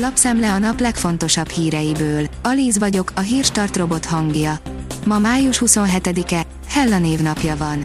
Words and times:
Lapszemle 0.00 0.52
a 0.52 0.58
nap 0.58 0.80
legfontosabb 0.80 1.48
híreiből. 1.48 2.26
Alíz 2.42 2.78
vagyok, 2.78 3.12
a 3.14 3.20
hírstart 3.20 3.76
robot 3.76 4.04
hangja. 4.04 4.58
Ma 5.04 5.18
május 5.18 5.62
27-e, 5.66 6.46
Hella 6.68 6.98
névnapja 6.98 7.56
van. 7.56 7.82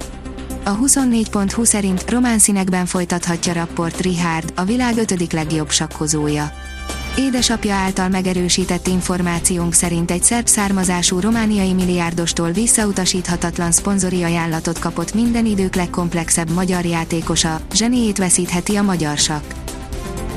A 0.64 0.78
24.20 0.78 1.66
szerint 1.66 2.10
román 2.10 2.40
színekben 2.40 2.86
folytathatja 2.86 3.54
rapport 3.54 4.02
Richard, 4.02 4.54
a 4.56 4.64
világ 4.64 4.98
ötödik 4.98 5.32
legjobb 5.32 5.70
sakkozója. 5.70 6.52
Édesapja 7.18 7.74
által 7.74 8.10
megerősített 8.10 8.88
információnk 8.88 9.74
szerint 9.74 10.12
egy 10.12 10.24
szerb 10.24 10.48
származású 10.48 11.20
romániai 11.20 11.74
milliárdostól 11.74 12.52
visszautasíthatatlan 12.52 13.72
szponzori 13.72 14.24
ajánlatot 14.24 14.80
kapott 14.80 15.14
minden 15.14 15.46
idők 15.46 15.76
legkomplexebb 15.76 16.50
magyar 16.50 16.86
játékosa, 16.86 17.60
zseniét 17.74 18.18
veszítheti 18.18 18.76
a 18.76 18.82
magyar 18.82 19.18
sakk. 19.18 19.63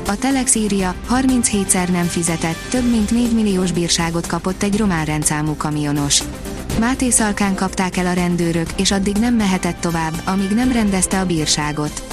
A 0.09 0.17
Telex 0.17 0.55
írja, 0.55 0.95
37-szer 1.09 1.91
nem 1.91 2.05
fizetett, 2.05 2.57
több 2.69 2.91
mint 2.91 3.11
4 3.11 3.33
milliós 3.33 3.71
bírságot 3.71 4.27
kapott 4.27 4.63
egy 4.63 4.77
román 4.77 5.05
rendszámú 5.05 5.55
kamionos. 5.55 6.23
Máté 6.79 7.09
Szalkán 7.09 7.55
kapták 7.55 7.97
el 7.97 8.05
a 8.05 8.13
rendőrök, 8.13 8.69
és 8.75 8.91
addig 8.91 9.15
nem 9.15 9.33
mehetett 9.33 9.79
tovább, 9.79 10.13
amíg 10.25 10.49
nem 10.49 10.71
rendezte 10.71 11.19
a 11.19 11.25
bírságot. 11.25 12.03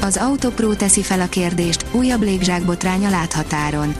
Az 0.00 0.16
Autopro 0.16 0.74
teszi 0.74 1.02
fel 1.02 1.20
a 1.20 1.28
kérdést, 1.28 1.84
újabb 1.90 2.22
légzsákbotrány 2.22 3.10
láthatáron. 3.10 3.94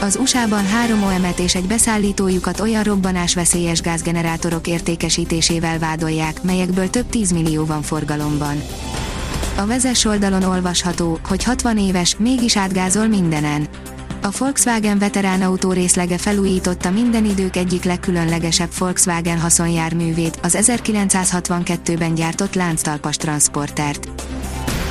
Az 0.00 0.16
USA-ban 0.16 0.66
három 0.66 1.02
OM-et 1.02 1.38
és 1.38 1.54
egy 1.54 1.66
beszállítójukat 1.66 2.60
olyan 2.60 2.82
robbanásveszélyes 2.82 3.80
gázgenerátorok 3.80 4.66
értékesítésével 4.66 5.78
vádolják, 5.78 6.42
melyekből 6.42 6.90
több 6.90 7.06
10 7.06 7.32
millió 7.32 7.64
van 7.64 7.82
forgalomban. 7.82 8.62
A 9.56 9.66
vezes 9.66 10.04
oldalon 10.04 10.42
olvasható, 10.42 11.18
hogy 11.28 11.44
60 11.44 11.78
éves, 11.78 12.16
mégis 12.16 12.56
átgázol 12.56 13.06
mindenen. 13.06 13.66
A 14.22 14.28
Volkswagen 14.38 14.98
veterán 14.98 15.42
autó 15.42 15.72
részlege 15.72 16.18
felújította 16.18 16.90
minden 16.90 17.24
idők 17.24 17.56
egyik 17.56 17.84
legkülönlegesebb 17.84 18.70
Volkswagen 18.78 19.38
haszonjárművét, 19.38 20.38
az 20.42 20.58
1962-ben 20.60 22.14
gyártott 22.14 22.54
lánctalpas 22.54 23.16
transportert. 23.16 24.08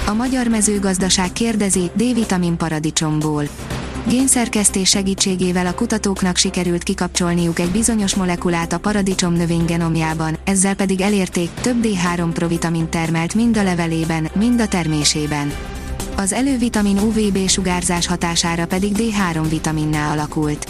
A 0.07 0.13
magyar 0.13 0.47
mezőgazdaság 0.47 1.31
kérdezi, 1.31 1.91
D-vitamin 1.93 2.57
paradicsomból. 2.57 3.47
Génszerkesztés 4.07 4.89
segítségével 4.89 5.65
a 5.65 5.73
kutatóknak 5.73 6.37
sikerült 6.37 6.83
kikapcsolniuk 6.83 7.59
egy 7.59 7.69
bizonyos 7.69 8.15
molekulát 8.15 8.73
a 8.73 8.77
paradicsom 8.77 9.33
növény 9.33 9.65
genomjában, 9.65 10.37
ezzel 10.43 10.75
pedig 10.75 11.01
elérték, 11.01 11.49
több 11.61 11.75
D3 11.81 12.29
provitamin 12.33 12.89
termelt 12.89 13.33
mind 13.33 13.57
a 13.57 13.63
levelében, 13.63 14.29
mind 14.35 14.61
a 14.61 14.67
termésében. 14.67 15.53
Az 16.17 16.33
elővitamin 16.33 16.97
UVB 16.97 17.47
sugárzás 17.47 18.07
hatására 18.07 18.65
pedig 18.65 18.91
D3 18.97 19.45
vitaminná 19.49 20.11
alakult. 20.11 20.69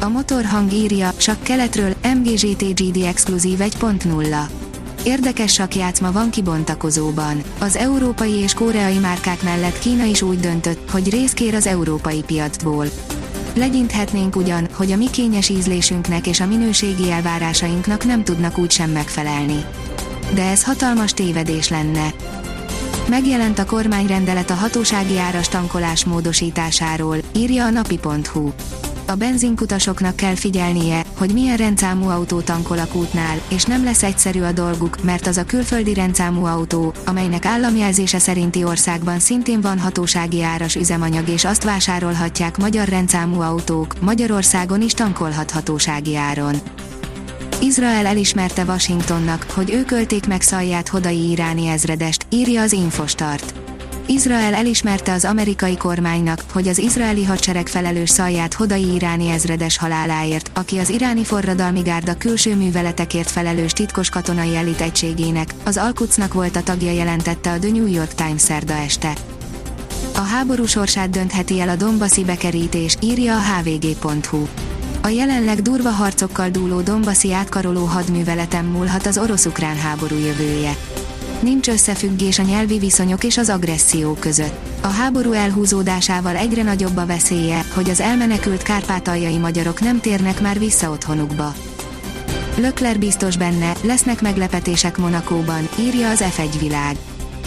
A 0.00 0.08
motorhang 0.08 0.72
írja, 0.72 1.12
csak 1.16 1.42
keletről, 1.42 1.94
MGGT-GD 2.14 3.02
exkluzív 3.04 3.58
1.0. 3.58 4.63
Érdekes 5.04 5.52
sakjátszma 5.52 6.12
van 6.12 6.30
kibontakozóban. 6.30 7.42
Az 7.58 7.76
európai 7.76 8.32
és 8.32 8.54
koreai 8.54 8.98
márkák 8.98 9.42
mellett 9.42 9.78
Kína 9.78 10.04
is 10.04 10.22
úgy 10.22 10.40
döntött, 10.40 10.90
hogy 10.90 11.10
részkér 11.10 11.54
az 11.54 11.66
európai 11.66 12.22
piacból. 12.22 12.86
Legyinthetnénk 13.54 14.36
ugyan, 14.36 14.68
hogy 14.72 14.92
a 14.92 14.96
mi 14.96 15.10
kényes 15.10 15.48
ízlésünknek 15.48 16.26
és 16.26 16.40
a 16.40 16.46
minőségi 16.46 17.10
elvárásainknak 17.10 18.04
nem 18.04 18.24
tudnak 18.24 18.58
úgy 18.58 18.70
sem 18.70 18.90
megfelelni. 18.90 19.64
De 20.34 20.44
ez 20.44 20.64
hatalmas 20.64 21.12
tévedés 21.12 21.68
lenne. 21.68 22.14
Megjelent 23.08 23.58
a 23.58 23.64
kormányrendelet 23.64 24.50
a 24.50 24.54
hatósági 24.54 25.18
áras 25.18 25.48
tankolás 25.48 26.04
módosításáról, 26.04 27.16
írja 27.36 27.64
a 27.64 27.70
napi.hu 27.70 28.50
a 29.06 29.14
benzinkutasoknak 29.14 30.16
kell 30.16 30.34
figyelnie, 30.34 31.04
hogy 31.18 31.32
milyen 31.32 31.56
rendszámú 31.56 32.08
autó 32.08 32.40
tankol 32.40 32.78
a 32.78 32.86
kútnál, 32.86 33.40
és 33.48 33.64
nem 33.64 33.84
lesz 33.84 34.02
egyszerű 34.02 34.40
a 34.40 34.52
dolguk, 34.52 35.02
mert 35.02 35.26
az 35.26 35.36
a 35.36 35.44
külföldi 35.44 35.94
rendszámú 35.94 36.44
autó, 36.44 36.94
amelynek 37.06 37.44
államjelzése 37.44 38.18
szerinti 38.18 38.64
országban 38.64 39.18
szintén 39.18 39.60
van 39.60 39.78
hatósági 39.78 40.42
áras 40.42 40.74
üzemanyag 40.74 41.28
és 41.28 41.44
azt 41.44 41.64
vásárolhatják 41.64 42.56
magyar 42.56 42.88
rendszámú 42.88 43.40
autók, 43.40 44.00
Magyarországon 44.00 44.82
is 44.82 44.92
tankolhat 44.92 45.50
hatósági 45.50 46.16
áron. 46.16 46.54
Izrael 47.60 48.06
elismerte 48.06 48.64
Washingtonnak, 48.64 49.46
hogy 49.50 49.72
ők 49.72 49.90
ölték 49.90 50.26
meg 50.26 50.40
Szalját 50.40 50.88
Hodai 50.88 51.30
iráni 51.30 51.66
ezredest, 51.66 52.26
írja 52.30 52.62
az 52.62 52.72
Infostart. 52.72 53.63
Izrael 54.06 54.54
elismerte 54.54 55.12
az 55.12 55.24
amerikai 55.24 55.76
kormánynak, 55.76 56.44
hogy 56.52 56.68
az 56.68 56.78
izraeli 56.78 57.24
hadsereg 57.24 57.66
felelős 57.66 58.10
Szalját 58.10 58.54
Hodai 58.54 58.94
iráni 58.94 59.28
ezredes 59.28 59.78
haláláért, 59.78 60.50
aki 60.54 60.78
az 60.78 60.88
iráni 60.88 61.24
forradalmi 61.24 61.80
gárda 61.80 62.16
külső 62.16 62.54
műveletekért 62.54 63.30
felelős 63.30 63.72
titkos 63.72 64.08
katonai 64.08 64.56
elit 64.56 64.80
egységének, 64.80 65.54
az 65.64 65.76
Alkucnak 65.76 66.34
volt 66.34 66.56
a 66.56 66.62
tagja 66.62 66.90
jelentette 66.90 67.52
a 67.52 67.58
The 67.58 67.70
New 67.70 67.86
York 67.86 68.14
Times 68.14 68.40
szerda 68.40 68.72
este. 68.72 69.12
A 70.14 70.20
háború 70.20 70.66
sorsát 70.66 71.10
döntheti 71.10 71.60
el 71.60 71.68
a 71.68 71.76
Dombaszi 71.76 72.24
bekerítés, 72.24 72.96
írja 73.00 73.36
a 73.36 73.40
hvg.hu. 73.40 74.46
A 75.02 75.08
jelenleg 75.08 75.62
durva 75.62 75.90
harcokkal 75.90 76.50
dúló 76.50 76.80
Dombaszi 76.80 77.32
átkaroló 77.32 77.84
hadműveleten 77.84 78.64
múlhat 78.64 79.06
az 79.06 79.18
orosz-ukrán 79.18 79.76
háború 79.76 80.16
jövője 80.16 80.76
nincs 81.44 81.68
összefüggés 81.68 82.38
a 82.38 82.42
nyelvi 82.42 82.78
viszonyok 82.78 83.24
és 83.24 83.38
az 83.38 83.48
agresszió 83.48 84.12
között. 84.12 84.68
A 84.80 84.86
háború 84.86 85.32
elhúzódásával 85.32 86.36
egyre 86.36 86.62
nagyobb 86.62 86.96
a 86.96 87.06
veszélye, 87.06 87.64
hogy 87.74 87.90
az 87.90 88.00
elmenekült 88.00 88.62
kárpátaljai 88.62 89.36
magyarok 89.36 89.80
nem 89.80 90.00
térnek 90.00 90.40
már 90.40 90.58
vissza 90.58 90.90
otthonukba. 90.90 91.54
Lökler 92.56 92.98
biztos 92.98 93.36
benne, 93.36 93.72
lesznek 93.82 94.20
meglepetések 94.20 94.96
Monakóban, 94.96 95.68
írja 95.78 96.10
az 96.10 96.24
F1 96.36 96.54
világ. 96.60 96.96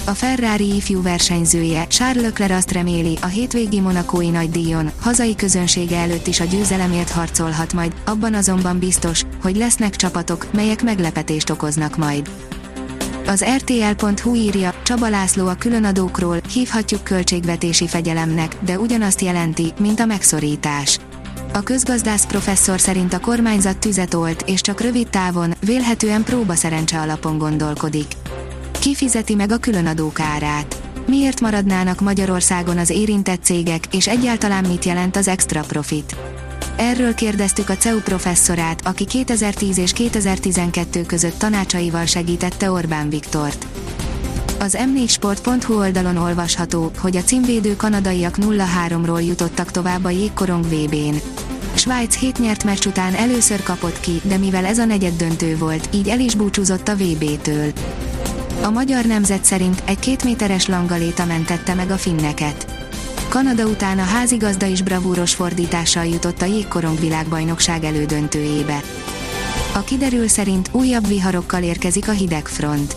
A 0.05 0.11
Ferrari 0.11 0.75
ifjú 0.75 1.01
versenyzője, 1.01 1.87
Charles 1.87 2.23
Leclerc 2.23 2.53
azt 2.53 2.71
reméli, 2.71 3.17
a 3.21 3.25
hétvégi 3.25 3.79
monakói 3.79 4.31
díjon, 4.49 4.91
hazai 4.99 5.35
közönsége 5.35 5.97
előtt 5.97 6.27
is 6.27 6.39
a 6.39 6.43
győzelemért 6.43 7.09
harcolhat 7.09 7.73
majd, 7.73 7.93
abban 8.05 8.33
azonban 8.33 8.79
biztos, 8.79 9.23
hogy 9.41 9.55
lesznek 9.55 9.95
csapatok, 9.95 10.47
melyek 10.53 10.83
meglepetést 10.83 11.49
okoznak 11.49 11.97
majd. 11.97 12.29
Az 13.27 13.45
RTL.hu 13.55 14.35
írja, 14.35 14.73
Csaba 14.83 15.09
László 15.09 15.47
a 15.47 15.55
különadókról, 15.55 16.37
hívhatjuk 16.53 17.03
költségvetési 17.03 17.87
fegyelemnek, 17.87 18.55
de 18.65 18.79
ugyanazt 18.79 19.21
jelenti, 19.21 19.73
mint 19.79 19.99
a 19.99 20.05
megszorítás. 20.05 20.99
A 21.53 21.61
közgazdász 21.61 22.25
professzor 22.25 22.79
szerint 22.79 23.13
a 23.13 23.19
kormányzat 23.19 23.77
tüzet 23.77 24.13
olt, 24.13 24.43
és 24.45 24.61
csak 24.61 24.81
rövid 24.81 25.09
távon, 25.09 25.53
vélhetően 25.65 26.23
próba 26.23 26.55
szerencse 26.55 26.99
alapon 26.99 27.37
gondolkodik. 27.37 28.07
Ki 28.79 28.95
fizeti 28.95 29.35
meg 29.35 29.51
a 29.51 29.57
különadók 29.57 30.19
árát? 30.19 30.81
Miért 31.07 31.41
maradnának 31.41 31.99
Magyarországon 31.99 32.77
az 32.77 32.89
érintett 32.89 33.43
cégek, 33.43 33.95
és 33.95 34.07
egyáltalán 34.07 34.65
mit 34.65 34.85
jelent 34.85 35.15
az 35.15 35.27
extra 35.27 35.61
profit? 35.61 36.15
Erről 36.77 37.13
kérdeztük 37.13 37.69
a 37.69 37.77
CEU 37.77 37.99
professzorát, 37.99 38.87
aki 38.87 39.05
2010 39.05 39.77
és 39.77 39.93
2012 39.93 41.01
között 41.01 41.39
tanácsaival 41.39 42.05
segítette 42.05 42.71
Orbán 42.71 43.09
Viktort. 43.09 43.67
Az 44.59 44.77
m4sport.hu 44.79 45.77
oldalon 45.77 46.17
olvasható, 46.17 46.91
hogy 46.99 47.17
a 47.17 47.21
címvédő 47.21 47.75
kanadaiak 47.75 48.35
0-3-ról 48.41 49.25
jutottak 49.25 49.71
tovább 49.71 50.03
a 50.03 50.09
jégkorong 50.09 50.65
VB-n. 50.65 51.15
Svájc 51.73 52.17
7 52.17 52.39
nyert 52.39 52.63
meccs 52.63 52.85
után 52.85 53.13
először 53.13 53.63
kapott 53.63 53.99
ki, 53.99 54.21
de 54.23 54.37
mivel 54.37 54.65
ez 54.65 54.77
a 54.77 54.85
negyed 54.85 55.13
döntő 55.15 55.57
volt, 55.57 55.89
így 55.93 56.07
el 56.07 56.19
is 56.19 56.35
búcsúzott 56.35 56.87
a 56.87 56.95
VB-től. 56.95 57.71
A 58.63 58.69
magyar 58.69 59.05
nemzet 59.05 59.43
szerint 59.43 59.83
egy 59.85 59.99
két 59.99 60.23
méteres 60.23 60.67
langaléta 60.67 61.25
mentette 61.25 61.73
meg 61.73 61.91
a 61.91 61.97
finneket. 61.97 62.86
Kanada 63.29 63.65
után 63.65 63.99
a 63.99 64.03
házigazda 64.03 64.65
is 64.65 64.81
bravúros 64.81 65.33
fordítással 65.33 66.05
jutott 66.05 66.41
a 66.41 66.45
jégkorong 66.45 66.99
világbajnokság 66.99 67.83
elődöntőjébe. 67.83 68.81
A 69.73 69.83
kiderül 69.83 70.27
szerint 70.27 70.69
újabb 70.71 71.07
viharokkal 71.07 71.63
érkezik 71.63 72.07
a 72.07 72.11
hidegfront. 72.11 72.95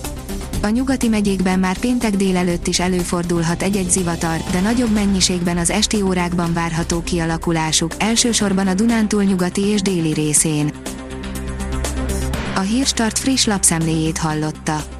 A 0.63 0.69
nyugati 0.69 1.09
megyékben 1.09 1.59
már 1.59 1.79
péntek 1.79 2.17
délelőtt 2.17 2.67
is 2.67 2.81
előfordulhat 2.81 3.63
egy-egy 3.63 3.91
zivatar, 3.91 4.37
de 4.51 4.61
nagyobb 4.61 4.93
mennyiségben 4.93 5.59
az 5.59 5.71
esti 5.71 6.03
órákban 6.03 6.53
várható 6.53 7.03
kialakulásuk, 7.03 7.95
elsősorban 7.99 8.67
a 8.67 8.75
Dunántúl 8.75 9.23
nyugati 9.23 9.67
és 9.67 9.83
déli 9.83 10.13
részén. 10.13 10.73
A 12.55 12.61
Hírstart 12.61 13.19
friss 13.19 13.45
lapszemléjét 13.45 14.19
hallotta. 14.19 15.00